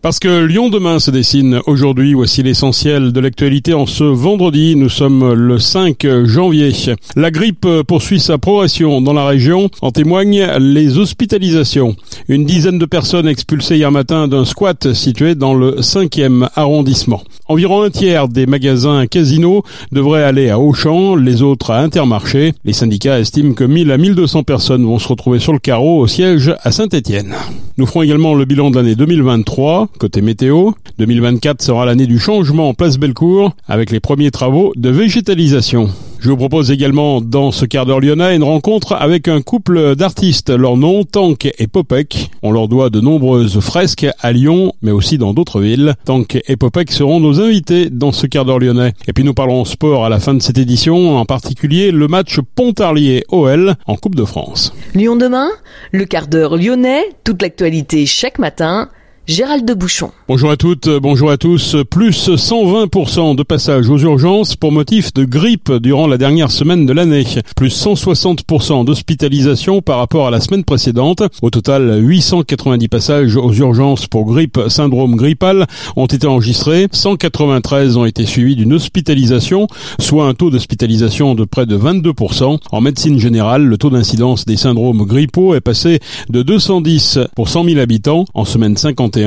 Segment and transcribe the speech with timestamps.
[0.00, 4.88] Parce que Lyon demain se dessine aujourd'hui, voici l'essentiel de l'actualité en ce vendredi, nous
[4.88, 6.72] sommes le 5 janvier.
[7.16, 11.96] La grippe poursuit sa progression dans la région, en témoignent les hospitalisations.
[12.28, 17.22] Une dizaine de personnes expulsées hier matin d'un squat situé dans le 5e arrondissement.
[17.48, 22.54] Environ un tiers des magasins casinos devraient aller à Auchan, les autres à Intermarché.
[22.64, 26.06] Les syndicats estiment que 1000 à 1200 personnes vont se retrouver sur le carreau au
[26.06, 27.34] siège à Saint-Étienne.
[27.78, 32.68] Nous ferons également le bilan de l'année 2023 Côté météo, 2024 sera l'année du changement
[32.68, 35.90] en place Bellecour avec les premiers travaux de végétalisation.
[36.20, 40.50] Je vous propose également dans ce quart d'heure lyonnais une rencontre avec un couple d'artistes.
[40.50, 42.30] Leur nom, Tank et Popek.
[42.42, 45.94] On leur doit de nombreuses fresques à Lyon, mais aussi dans d'autres villes.
[46.04, 48.94] Tank et Popek seront nos invités dans ce quart d'heure lyonnais.
[49.06, 52.40] Et puis nous parlons sport à la fin de cette édition, en particulier le match
[52.56, 54.74] Pontarlier-OL en Coupe de France.
[54.94, 55.48] Lyon demain,
[55.92, 58.88] le quart d'heure lyonnais, toute l'actualité chaque matin
[59.28, 60.10] Gérald de Bouchon.
[60.26, 61.76] Bonjour à toutes, bonjour à tous.
[61.90, 66.94] Plus 120% de passages aux urgences pour motif de grippe durant la dernière semaine de
[66.94, 67.26] l'année.
[67.54, 71.22] Plus 160% d'hospitalisation par rapport à la semaine précédente.
[71.42, 76.88] Au total, 890 passages aux urgences pour grippe, syndrome grippal ont été enregistrés.
[76.90, 79.66] 193 ont été suivis d'une hospitalisation,
[79.98, 82.60] soit un taux d'hospitalisation de près de 22%.
[82.72, 87.64] En médecine générale, le taux d'incidence des syndromes grippaux est passé de 210 pour 100
[87.64, 89.17] 000 habitants en semaine 51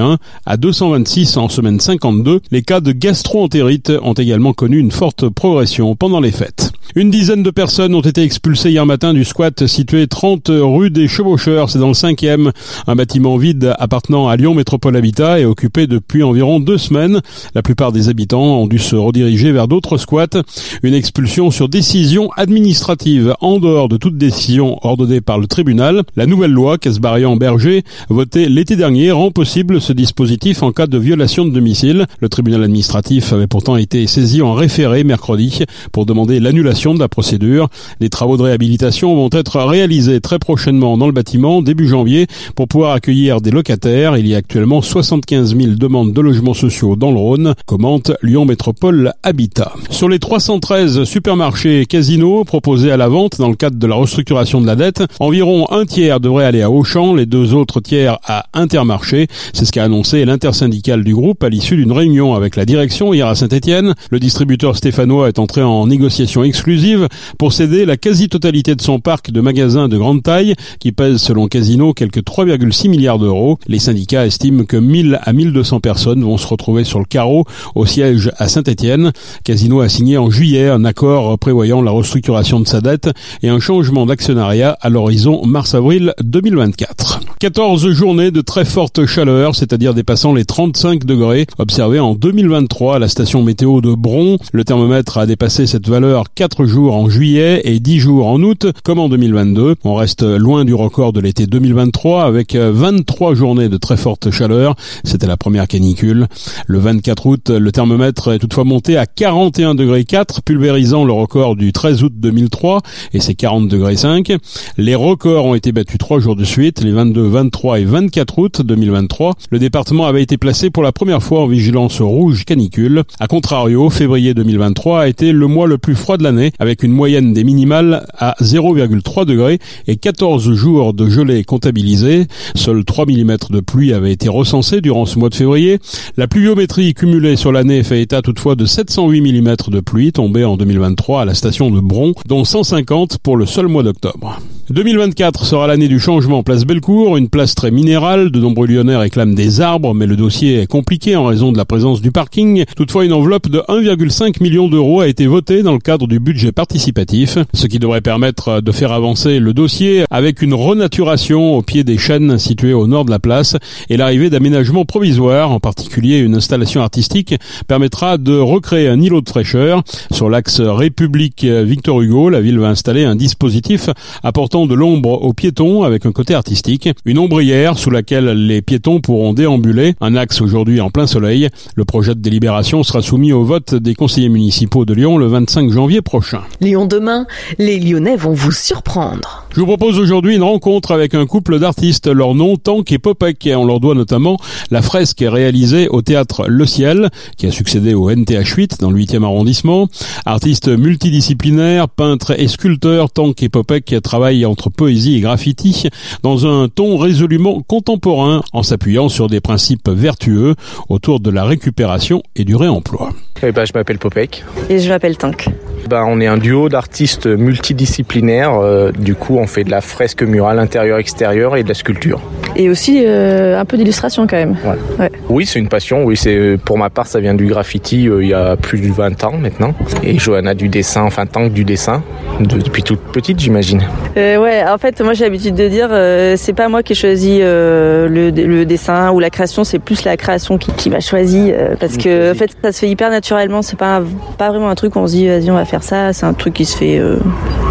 [0.45, 2.41] à 226 en semaine 52.
[2.51, 6.71] Les cas de gastroentérite ont également connu une forte progression pendant les fêtes.
[6.95, 11.07] Une dizaine de personnes ont été expulsées hier matin du squat situé 30 rue des
[11.07, 12.51] Chevaucheurs, c'est dans le 5e.
[12.85, 17.21] Un bâtiment vide appartenant à Lyon Métropole Habitat est occupé depuis environ deux semaines.
[17.55, 20.41] La plupart des habitants ont dû se rediriger vers d'autres squats.
[20.83, 26.03] Une expulsion sur décision administrative en dehors de toute décision ordonnée par le tribunal.
[26.15, 31.45] La nouvelle loi Casbarian-Berger, votée l'été dernier, rend possible ce dispositif en cas de violation
[31.45, 32.05] de domicile.
[32.19, 37.09] Le tribunal administratif avait pourtant été saisi en référé mercredi pour demander l'annulation de la
[37.09, 37.69] procédure.
[37.99, 42.67] Les travaux de réhabilitation vont être réalisés très prochainement dans le bâtiment début janvier pour
[42.67, 44.17] pouvoir accueillir des locataires.
[44.17, 48.45] Il y a actuellement 75 000 demandes de logements sociaux dans le Rhône, commente Lyon
[48.45, 49.73] Métropole Habitat.
[49.89, 53.95] Sur les 313 supermarchés et casinos proposés à la vente dans le cadre de la
[53.95, 58.19] restructuration de la dette, environ un tiers devrait aller à Auchan, les deux autres tiers
[58.23, 59.27] à Intermarché.
[59.53, 63.25] C'est ce qu'a annoncé l'intersyndicale du groupe à l'issue d'une réunion avec la direction hier
[63.27, 63.93] à Saint-Etienne.
[64.09, 69.31] Le distributeur stéphanois est entré en négociation exclusive pour céder la quasi-totalité de son parc
[69.31, 73.59] de magasins de grande taille qui pèse selon Casino quelques 3,6 milliards d'euros.
[73.67, 77.85] Les syndicats estiment que 1000 à 1200 personnes vont se retrouver sur le carreau au
[77.85, 79.13] siège à Saint-Etienne.
[79.45, 83.09] Casino a signé en juillet un accord prévoyant la restructuration de sa dette
[83.41, 87.21] et un changement d'actionnariat à l'horizon mars-avril 2024.
[87.39, 92.99] 14 journées de très forte chaleur c'est-à-dire dépassant les 35 degrés observés en 2023 à
[92.99, 94.39] la station météo de Bron.
[94.51, 98.65] Le thermomètre a dépassé cette valeur 4 jours en juillet et 10 jours en août,
[98.83, 99.75] comme en 2022.
[99.83, 104.75] On reste loin du record de l'été 2023 avec 23 journées de très forte chaleur.
[105.03, 106.25] C'était la première canicule.
[106.65, 111.55] Le 24 août, le thermomètre est toutefois monté à 41 degrés 4, pulvérisant le record
[111.55, 112.81] du 13 août 2003
[113.13, 114.33] et c'est 40 degrés 5.
[114.77, 118.61] Les records ont été battus trois jours de suite, les 22, 23 et 24 août
[118.63, 119.35] 2023.
[119.49, 123.03] Le département avait été placé pour la première fois en vigilance rouge canicule.
[123.19, 126.91] A contrario, février 2023 a été le mois le plus froid de l'année, avec une
[126.91, 132.27] moyenne des minimales à 0,3 degrés et 14 jours de gelée comptabilisés.
[132.55, 135.79] Seuls 3 mm de pluie avaient été recensés durant ce mois de février.
[136.17, 140.57] La pluviométrie cumulée sur l'année fait état toutefois de 708 mm de pluie tombée en
[140.57, 144.39] 2023 à la station de Bron, dont 150 pour le seul mois d'octobre.
[144.69, 148.31] 2024 sera l'année du changement place Bellecour, une place très minérale.
[148.31, 151.65] De nombreux Lyonnais réclament des arbres, mais le dossier est compliqué en raison de la
[151.65, 152.65] présence du parking.
[152.75, 156.51] Toutefois, une enveloppe de 1,5 million d'euros a été votée dans le cadre du budget
[156.51, 161.83] participatif, ce qui devrait permettre de faire avancer le dossier avec une renaturation au pied
[161.83, 163.55] des chênes situées au nord de la place
[163.89, 167.35] et l'arrivée d'aménagements provisoires, en particulier une installation artistique,
[167.67, 169.83] permettra de recréer un îlot de fraîcheur.
[170.11, 173.89] Sur l'axe République Victor Hugo, la ville va installer un dispositif
[174.23, 178.99] apportant de l'ombre aux piétons avec un côté artistique, une ombrière sous laquelle les piétons
[178.99, 181.49] pourront déambuler, un axe aujourd'hui en plein soleil.
[181.75, 185.71] Le projet de délibération sera soumis au vote des conseillers municipaux de Lyon le 25
[185.71, 186.41] janvier prochain.
[186.59, 187.25] Lyon demain,
[187.57, 189.45] les Lyonnais vont vous surprendre.
[189.53, 193.49] Je vous propose aujourd'hui une rencontre avec un couple d'artistes, leur nom Tank et Popek.
[193.55, 194.37] On leur doit notamment
[194.71, 199.23] la fresque réalisée au théâtre Le Ciel, qui a succédé au NTH8 dans le 8e
[199.23, 199.87] arrondissement.
[200.25, 205.89] Artistes multidisciplinaires, peintres et sculpteurs, Tank et Popek travaillent entre poésie et graffiti
[206.23, 210.55] dans un ton résolument contemporain en s'appuyant sur des principes vertueux
[210.89, 213.11] autour de la récupération et du réemploi.
[213.43, 214.43] Eh ben, je m'appelle Popek.
[214.69, 215.47] Et je m'appelle Tank.
[215.89, 218.55] Ben, on est un duo d'artistes multidisciplinaires.
[218.55, 222.21] Euh, du coup, on fait de la fresque murale intérieur-extérieur et de la sculpture.
[222.55, 224.57] Et aussi euh, un peu d'illustration quand même.
[224.63, 224.77] Ouais.
[224.99, 225.11] Ouais.
[225.29, 226.03] Oui, c'est une passion.
[226.03, 228.91] Oui, c'est pour ma part, ça vient du graffiti euh, il y a plus de
[228.91, 229.73] 20 ans maintenant.
[230.03, 232.03] Et Johanna du dessin, enfin Tank du dessin,
[232.39, 233.81] de, depuis toute petite, j'imagine.
[234.17, 236.95] Euh, ouais, en fait, moi j'ai l'habitude de dire, euh, c'est pas moi qui ai
[236.95, 241.51] choisi le, le, dessin ou la création, c'est plus la création qui, qui m'a choisi
[241.79, 243.61] parce que en fait, ça se fait hyper naturellement.
[243.61, 244.01] C'est pas
[244.37, 246.13] pas vraiment un truc où on se dit, vas-y, on va faire ça.
[246.13, 247.01] C'est un truc qui se fait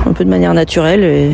[0.07, 1.31] un peu de manière naturelle et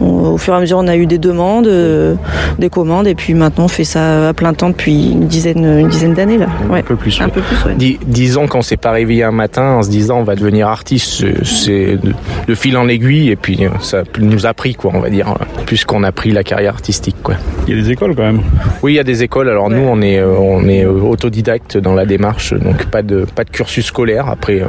[0.00, 2.14] au fur et à mesure on a eu des demandes, euh,
[2.58, 5.88] des commandes et puis maintenant on fait ça à plein temps depuis une dizaine, une
[5.88, 6.48] dizaine d'années là.
[6.70, 6.80] Ouais.
[6.80, 7.20] Un peu plus.
[7.20, 7.74] Un peu plus ouais.
[7.76, 11.24] Dis, disons qu'on s'est pas réveillé un matin en se disant on va devenir artiste,
[11.44, 11.98] c'est
[12.46, 15.34] de fil en aiguille et puis ça nous a pris quoi on va dire
[15.66, 17.34] puisqu'on a pris la carrière artistique quoi.
[17.66, 18.42] Il y a des écoles quand même.
[18.82, 22.06] Oui il y a des écoles alors nous on est on est autodidacte dans la
[22.06, 24.62] démarche donc pas de pas de cursus scolaire après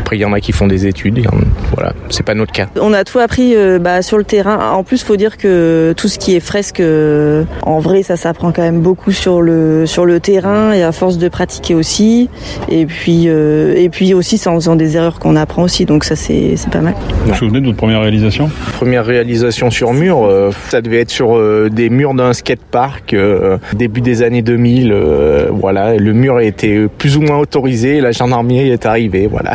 [0.00, 1.24] après il y en a qui font des études et,
[1.74, 2.68] voilà c'est pas notre cas.
[2.80, 4.58] On a tout appris euh, bah, sur le terrain.
[4.72, 8.52] En plus, faut dire que tout ce qui est fresque, euh, en vrai, ça s'apprend
[8.52, 12.28] quand même beaucoup sur le sur le terrain et à force de pratiquer aussi.
[12.68, 15.84] Et puis euh, et puis aussi, c'est en faisant des erreurs qu'on apprend aussi.
[15.84, 16.94] Donc ça, c'est c'est pas mal.
[17.24, 18.50] Vous vous souvenez de votre première réalisation?
[18.74, 23.58] Première réalisation sur mur, euh, ça devait être sur euh, des murs d'un skatepark euh,
[23.74, 24.94] début des années 2000.
[25.50, 28.00] voilà, le mur était plus ou moins autorisé.
[28.00, 29.26] La gendarmerie est arrivée.
[29.26, 29.54] Voilà.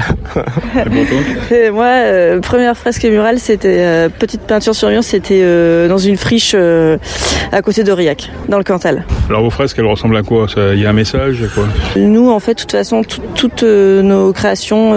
[1.51, 7.61] et moi, première fresque murale, c'était petite peinture sur mur, c'était dans une friche à
[7.61, 9.05] côté d'Aurillac, dans le Cantal.
[9.29, 11.65] Alors vos fresques, elles ressemblent à quoi Il y a un message quoi
[11.95, 13.03] Nous, en fait, de toute façon,
[13.35, 14.95] toutes nos créations,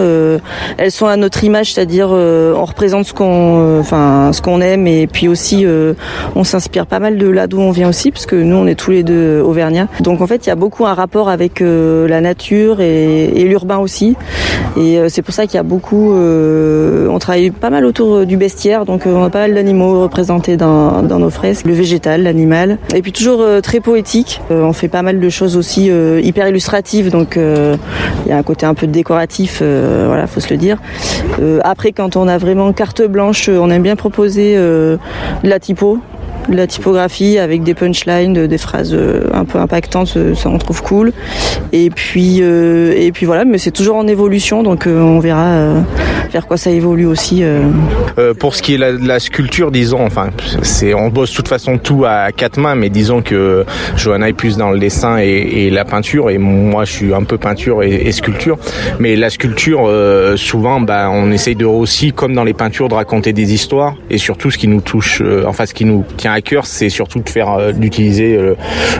[0.78, 5.66] elles sont à notre image, c'est-à-dire on représente ce qu'on, aime, et puis aussi,
[6.34, 8.74] on s'inspire pas mal de là d'où on vient aussi, parce que nous, on est
[8.74, 9.88] tous les deux auvergnats.
[10.00, 13.78] Donc en fait, il y a beaucoup un rapport avec la nature et, et l'urbain
[13.78, 14.16] aussi,
[14.78, 18.86] et c'est pour ça qu'il y a beaucoup, on travaille pas mal autour du bestiaire,
[18.86, 23.02] donc on a pas mal d'animaux représentés dans, dans nos fresques, le végétal, l'animal, et
[23.02, 24.21] puis toujours très poétique.
[24.50, 28.66] On fait pas mal de choses aussi hyper illustratives, donc il y a un côté
[28.66, 30.78] un peu décoratif, voilà, faut se le dire.
[31.62, 34.98] après, quand on a vraiment carte blanche, on aime bien proposer de
[35.42, 35.98] la typo,
[36.48, 38.96] de la typographie avec des punchlines, des phrases
[39.32, 41.12] un peu impactantes, ça on trouve cool.
[41.72, 45.46] Et puis euh, et puis voilà, mais c'est toujours en évolution, donc euh, on verra
[45.46, 45.80] euh,
[46.30, 47.42] vers quoi ça évolue aussi.
[48.38, 50.30] pour ce qui est la, la sculpture, disons, enfin,
[50.96, 53.64] on bosse de toute façon tout à quatre mains, mais disons que
[53.96, 57.38] Johanna est plus dans le dessin et, la peinture, et moi je suis un peu
[57.38, 58.58] peinture et, et sculpture.
[58.98, 59.90] Mais la sculpture,
[60.36, 64.18] souvent, bah, on essaye de aussi, comme dans les peintures, de raconter des histoires, et
[64.18, 67.28] surtout ce qui nous touche, enfin ce qui nous tient à cœur, c'est surtout de
[67.28, 68.54] faire euh, d'utiliser euh,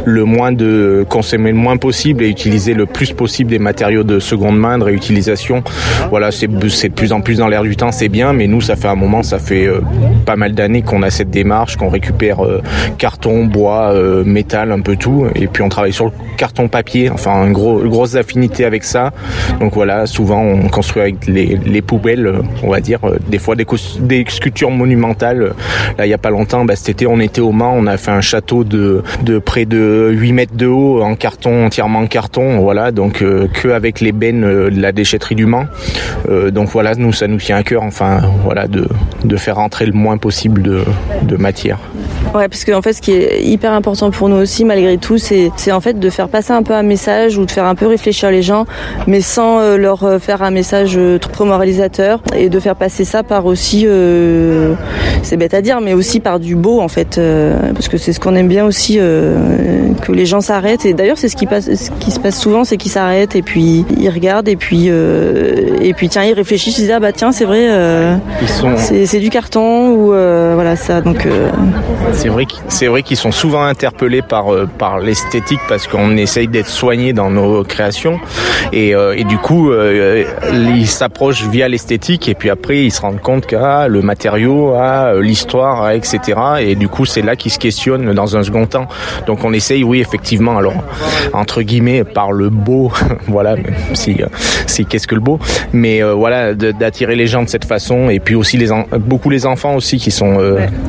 [0.04, 4.18] le moins de consommer le moins possible et utiliser le plus possible des matériaux de
[4.18, 5.62] seconde main, de réutilisation.
[6.10, 8.76] Voilà, c'est de plus en plus dans l'air du temps, c'est bien, mais nous ça
[8.76, 9.80] fait un moment, ça fait euh,
[10.26, 12.38] pas mal d'années qu'on a cette démarche, qu'on récupère
[12.98, 17.46] carton, bois, métal, un peu tout, et puis on travaille sur le carton papier, enfin
[17.46, 19.12] une gros, grosse affinité avec ça.
[19.60, 23.66] Donc voilà, souvent on construit avec les, les poubelles, on va dire, des fois des,
[24.00, 25.54] des sculptures monumentales.
[25.98, 27.96] Là il y a pas longtemps, bah, cet été on était au Mans, on a
[27.96, 29.02] fait un château de,
[29.44, 33.68] près de 8 mètres de haut en carton, entièrement en carton, voilà, donc euh, que
[33.68, 35.66] avec les bennes euh, de la déchetterie du Mans.
[36.28, 38.86] Euh, donc voilà, nous ça nous tient à cœur, enfin voilà, de,
[39.36, 41.78] faire rentrer le moins possible de, matière.
[42.34, 45.16] Ouais, parce que en fait, ce qui est hyper important pour nous aussi, malgré tout,
[45.18, 47.86] c'est en fait de faire passer un peu un message ou de faire un peu
[47.86, 48.66] réfléchir les gens,
[49.06, 53.86] mais sans leur faire un message trop moralisateur et de faire passer ça par aussi,
[55.22, 58.12] c'est bête à dire, mais aussi par du beau en fait, euh, parce que c'est
[58.12, 60.84] ce qu'on aime bien aussi, que les gens s'arrêtent.
[60.84, 63.42] Et d'ailleurs, c'est ce qui passe, ce qui se passe souvent, c'est qu'ils s'arrêtent et
[63.42, 67.32] puis ils regardent et puis et puis tiens, ils réfléchissent, ils disent ah bah tiens,
[67.32, 67.68] c'est vrai,
[68.46, 68.74] sont...
[68.76, 71.00] c'est du carton ou voilà ça.
[71.00, 71.26] Donc
[72.12, 76.48] c'est vrai, c'est vrai qu'ils sont souvent interpellés par euh, par l'esthétique parce qu'on essaye
[76.48, 78.20] d'être soigné dans nos créations
[78.72, 83.00] et, euh, et du coup euh, ils s'approchent via l'esthétique et puis après ils se
[83.00, 86.38] rendent compte que ah, le matériau, ah, voilà l'histoire, etc.
[86.60, 88.86] Et du coup, c'est là qu'ils se questionnent dans un second temps.
[89.26, 90.74] Donc on essaye, oui, effectivement, alors
[91.32, 92.92] entre guillemets, par le beau,
[93.26, 93.56] voilà,
[93.94, 94.18] si,
[94.66, 95.38] si qu'est-ce que le beau,
[95.72, 98.10] mais voilà, d'attirer les gens de cette façon.
[98.10, 100.38] Et puis aussi les beaucoup les enfants aussi qui sont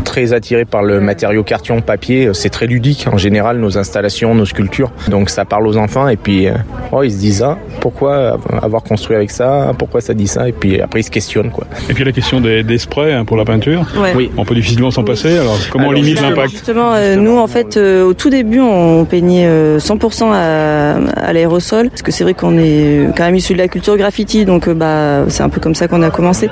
[0.04, 2.30] très attirés par le matériau carton, papier.
[2.34, 4.92] C'est très ludique en général nos installations, nos sculptures.
[5.10, 6.48] Donc ça parle aux enfants et puis
[6.92, 10.52] oh, ils se disent ah, pourquoi avoir construit avec ça, pourquoi ça dit ça, et
[10.52, 11.66] puis après ils se questionnent quoi.
[11.90, 13.86] Et puis la question des, des sprays hein, pour la peinture.
[14.16, 14.30] Oui.
[14.38, 15.38] On peut difficilement s'en passer.
[15.38, 19.06] Alors comment on limite l'impact Justement, euh, nous en fait euh, au tout début on
[19.06, 23.54] peignait 100% euh, à, à l'aérosol parce que c'est vrai qu'on est quand même issu
[23.54, 26.50] de la culture graffiti, donc bah c'est un peu comme ça qu'on a commencé.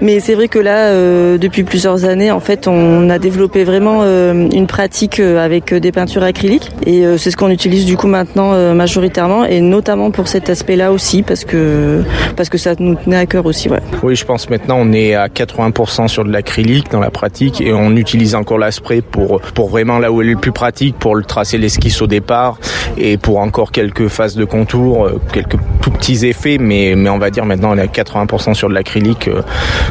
[0.00, 0.92] Mais c'est vrai que là
[1.38, 6.70] depuis plusieurs années en fait on a développé vraiment une pratique avec des peintures acryliques
[6.86, 11.22] et c'est ce qu'on utilise du coup maintenant majoritairement et notamment pour cet aspect-là aussi
[11.22, 12.02] parce que
[12.36, 13.68] parce que ça nous tenait à cœur aussi.
[13.68, 13.80] Ouais.
[14.02, 17.72] Oui, je pense maintenant on est à 80% sur de l'acrylique dans la pratique et
[17.72, 21.14] on utilise encore l'aspray pour pour vraiment là où elle est le plus pratique pour
[21.14, 22.58] le tracer l'esquisse au départ
[22.96, 27.18] et pour encore quelques phases de contour, euh, quelques tout petits effets, mais mais on
[27.18, 29.28] va dire maintenant on est à 80% sur de l'acrylique.
[29.28, 29.42] Euh,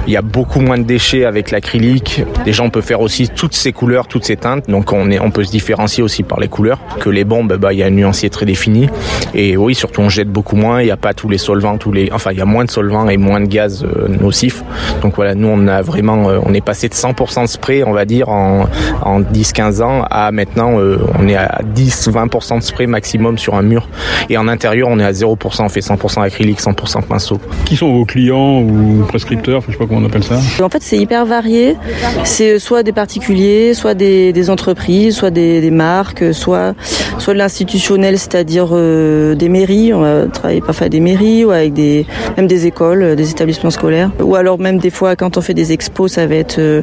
[0.08, 2.24] il y a beaucoup moins de déchets avec l'acrylique.
[2.46, 5.29] Déjà on peut faire aussi toutes ces couleurs, toutes ces teintes, donc on est on
[5.29, 6.79] peut se différencier aussi par les couleurs.
[7.00, 8.89] Que les bombes, bah il y a un nuancier très défini
[9.36, 10.82] et oui surtout on jette beaucoup moins.
[10.82, 12.72] Il n'y a pas tous les solvants, tous les enfin il y a moins de
[12.72, 14.63] solvants et moins de gaz euh, nocifs.
[15.01, 18.06] Donc voilà, nous on a vraiment, on est passé de 100% de spray, on va
[18.06, 18.66] dire, en,
[19.02, 23.62] en 10-15 ans, à maintenant euh, on est à 10-20% de spray maximum sur un
[23.62, 23.88] mur.
[24.30, 27.40] Et en intérieur, on est à 0%, on fait 100% acrylique, 100% pinceau.
[27.66, 30.82] Qui sont vos clients ou prescripteurs, je sais pas comment on appelle ça En fait,
[30.82, 31.76] c'est hyper varié.
[32.24, 36.74] C'est soit des particuliers, soit des, des entreprises, soit des, des, marques, soit
[37.18, 39.94] soit de l'institutionnel, c'est-à-dire euh, des mairies.
[39.94, 42.06] On va travailler parfois avec des mairies ou avec des
[42.38, 45.72] même des écoles, des établissements scolaires, ou alors même des fois quand on fait des
[45.72, 46.82] expos, ça va être euh,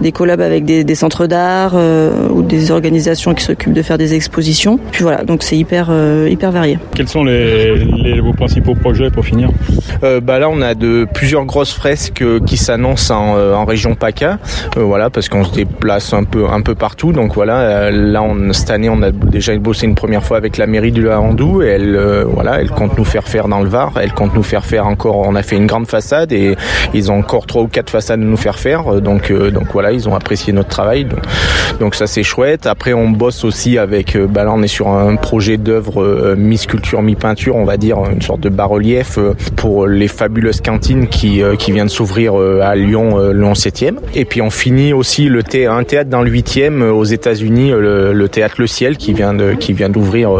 [0.00, 3.98] des collabs avec des, des centres d'art euh, ou des organisations qui s'occupent de faire
[3.98, 4.78] des expositions.
[4.90, 6.78] Puis voilà, donc c'est hyper euh, hyper varié.
[6.94, 9.50] Quels sont les, les, vos principaux projets pour finir?
[10.22, 14.38] Bah là, on a de plusieurs grosses fresques qui s'annoncent en, en, région PACA,
[14.76, 17.12] voilà, parce qu'on se déplace un peu un peu partout.
[17.12, 20.66] Donc voilà, là, on, cette année, on a déjà bossé une première fois avec la
[20.66, 23.92] mairie du Haandou et elle, voilà, elle compte nous faire faire dans le Var.
[24.00, 25.18] Elle compte nous faire faire encore.
[25.18, 26.56] On a fait une grande façade et
[26.94, 29.00] ils ont encore trois ou quatre façades à nous faire faire.
[29.00, 31.06] Donc, euh, donc voilà, ils ont apprécié notre travail.
[31.80, 32.66] Donc, ça c'est chouette.
[32.66, 34.16] Après, on bosse aussi avec.
[34.16, 37.98] Euh, bah là, on est sur un projet d'œuvre euh, mi-sculpture, mi-peinture, on va dire,
[38.12, 39.18] une sorte de bas-relief
[39.56, 43.96] pour les fabuleuses cantines qui, qui vient de s'ouvrir à Lyon, le 7e.
[44.14, 48.54] Et puis on finit aussi le un théâtre dans le 8e aux États-Unis, le, théâtre
[48.58, 50.30] Le Ciel qui vient de qui vient d'ouvrir,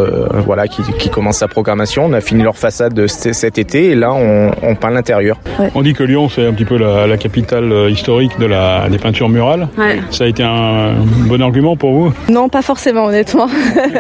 [0.47, 2.07] voilà, qui, qui commence sa programmation.
[2.07, 5.39] On a fini leur façade cet été et là on, on peint l'intérieur.
[5.75, 9.29] On dit que Lyon c'est un petit peu la capitale historique de la, des peintures
[9.29, 9.69] murales.
[10.11, 10.93] Ça a été un
[11.27, 12.13] bon argument pour vous?
[12.29, 13.49] Non, pas forcément, honnêtement.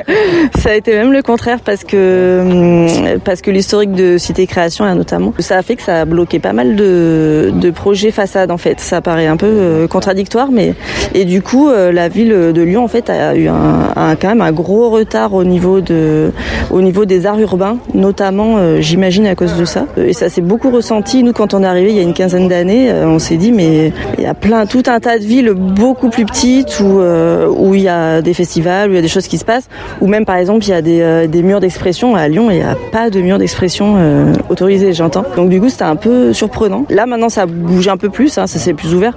[0.59, 4.93] ça a été même le contraire parce que hum, parce que l'historique de Cité Création,
[4.95, 8.59] notamment, ça a fait que ça a bloqué pas mal de, de projets façades en
[8.59, 8.79] fait.
[8.81, 10.75] Ça paraît un peu euh, contradictoire, mais
[11.15, 14.29] et du coup, euh, la ville de Lyon en fait a eu un, un, quand
[14.29, 16.33] même un gros retard au niveau de
[16.71, 19.87] au niveau des arts urbains, notamment, euh, j'imagine à cause de ça.
[19.97, 21.23] Et ça s'est beaucoup ressenti.
[21.23, 23.93] Nous, quand on est arrivé il y a une quinzaine d'années, on s'est dit mais
[24.19, 27.75] il y a plein tout un tas de villes beaucoup plus petites où euh, où
[27.75, 29.69] il y a des festivals, où il y a des choses qui se passent,
[30.01, 32.57] ou même par exemple il y a des, euh, des murs d'expression à Lyon, il
[32.57, 35.25] n'y a pas de murs d'expression euh, autorisés, j'entends.
[35.37, 36.85] Donc du coup c'était un peu surprenant.
[36.91, 39.15] Là maintenant ça bouge un peu plus, hein, ça s'est plus ouvert,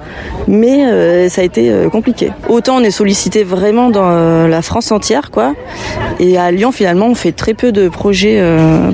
[0.47, 2.31] mais euh, ça a été euh, compliqué.
[2.49, 5.53] Autant on est sollicité vraiment dans euh, la France entière, quoi,
[6.19, 8.41] et à Lyon finalement on fait très peu de projets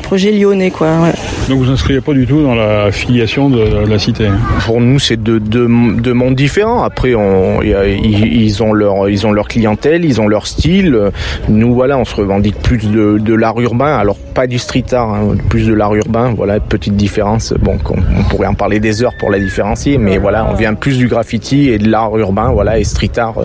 [0.01, 0.87] projets lyonnais, quoi.
[1.01, 1.13] Ouais.
[1.49, 4.27] Donc vous inscrivez pas du tout dans la filiation de, la cité.
[4.65, 5.67] Pour nous c'est de, de,
[6.01, 6.60] de mondes différents.
[6.67, 11.11] Après, ils, ont leur, ils ont leur clientèle, ils ont leur style.
[11.49, 13.97] Nous, voilà, on se revendique plus de, de l'art urbain.
[13.97, 16.33] Alors, pas du street art, hein, plus de l'art urbain.
[16.35, 17.53] Voilà, petite différence.
[17.59, 20.97] Bon, on, pourrait en parler des heures pour la différencier, mais voilà, on vient plus
[20.97, 22.51] du graffiti et de l'art urbain.
[22.51, 23.35] Voilà, et street art,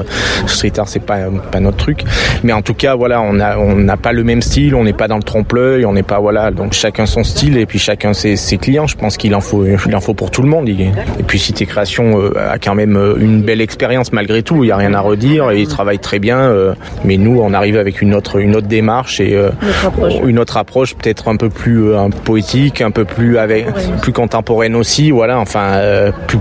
[0.46, 1.18] street art, c'est pas,
[1.50, 2.04] pas notre truc.
[2.42, 4.74] Mais en tout cas, voilà, on a, on n'a pas le même style.
[4.74, 5.84] On n'est pas dans le trompe-l'œil.
[5.84, 8.86] On n'est pas, voilà, donc chacun son style et puis chacun ses, ses clients.
[8.86, 10.68] Je pense qu'il en faut, il en faut pour tout le monde.
[10.68, 14.64] Et puis, Cité Création euh, a quand même euh, une belle expérience malgré tout.
[14.64, 16.38] Il n'y a rien à redire et ils travaillent très bien.
[16.38, 19.36] Euh, mais nous, on arrive avec une autre, une autre démarche et
[19.82, 23.66] notre une autre approche, peut-être un peu plus un poétique, un peu plus avec,
[24.02, 25.10] plus contemporaine aussi.
[25.10, 25.80] Voilà, enfin,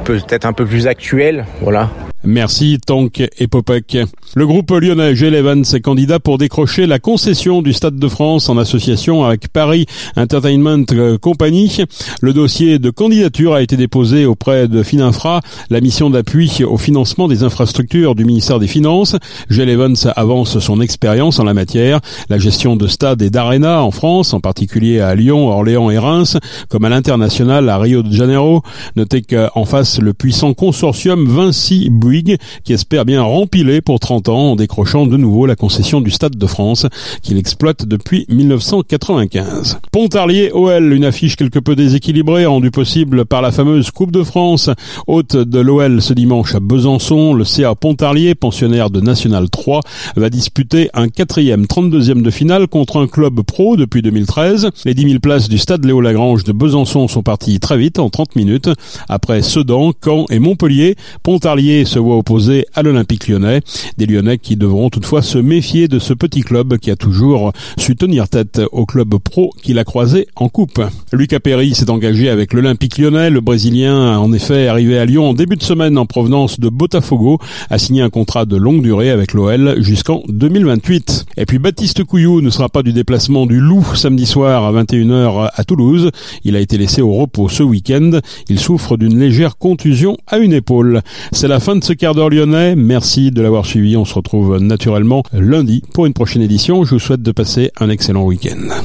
[0.04, 1.46] peut-être un peu plus actuelle.
[1.62, 1.90] Voilà.
[2.26, 3.98] Merci Tank et Popek.
[4.36, 8.58] Le groupe lyonnais G11 est candidat pour décrocher la concession du Stade de France en
[8.58, 9.86] association avec Paris
[10.18, 10.86] Entertainment
[11.22, 11.84] Company.
[12.22, 17.28] Le dossier de candidature a été déposé auprès de Fininfra, la mission d'appui au financement
[17.28, 19.16] des infrastructures du ministère des Finances.
[19.52, 24.34] G11 avance son expérience en la matière, la gestion de stades et d'arénas en France,
[24.34, 26.38] en particulier à Lyon, Orléans et Reims,
[26.70, 28.64] comme à l'international à Rio de Janeiro.
[28.96, 34.52] Notez qu'en face le puissant consortium Vinci Bouygues qui espère bien rempiler pour 30 ans
[34.52, 36.86] en décrochant de nouveau la concession du Stade de France
[37.22, 39.80] qu'il exploite depuis 1995.
[39.92, 44.70] Pontarlier OL, une affiche quelque peu déséquilibrée rendue possible par la fameuse Coupe de France.
[45.08, 49.82] Hôte de l'OL ce dimanche à Besançon, le CA Pontarlier, pensionnaire de National 3,
[50.16, 54.70] va disputer un quatrième 32e de finale contre un club pro depuis 2013.
[54.86, 58.10] Les 10 000 places du stade Léo Lagrange de Besançon sont parties très vite, en
[58.10, 58.70] 30 minutes.
[59.10, 63.62] Après Sedan, Caen et Montpellier, Pontarlier se voit opposé à l'Olympique lyonnais.
[63.98, 67.96] Des Lyonnais qui devront toutefois se méfier de ce petit club qui a toujours su
[67.96, 70.82] tenir tête au club pro qu'il a croisé en coupe.
[71.12, 73.32] Lucas Perry s'est engagé avec l'Olympique lyonnais.
[73.32, 77.40] Le Brésilien, en effet, arrivé à Lyon en début de semaine en provenance de Botafogo,
[77.72, 81.26] a signé un contrat de longue durée avec l'OL jusqu'en 2028.
[81.38, 85.50] Et puis Baptiste Couillou ne sera pas du déplacement du Loup samedi soir à 21h
[85.56, 86.12] à Toulouse.
[86.44, 88.20] Il a été laissé au repos ce week-end.
[88.48, 91.02] Il souffre d'une légère contusion à une épaule.
[91.32, 92.76] C'est la fin de ce quart d'heure lyonnais.
[92.76, 93.98] Merci de l'avoir suivi.
[93.98, 96.84] On se retrouve naturellement lundi pour une prochaine édition.
[96.84, 98.76] Je vous souhaite de passer un excellent week-end.